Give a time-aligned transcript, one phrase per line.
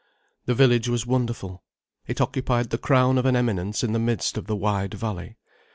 [0.47, 1.61] The village was wonderful.
[2.07, 5.37] It occupied the crown of an eminence in the midst of the wide valley.